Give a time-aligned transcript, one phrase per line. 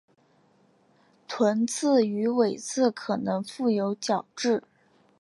[1.27, 4.63] 臀刺与尾刺可能覆有角质。